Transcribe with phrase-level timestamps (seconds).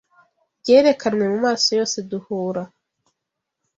[0.61, 2.63] Byerekanwe mumaso yose duhura